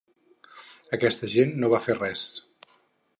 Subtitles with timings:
[0.97, 2.25] Aquesta gent no va fer res.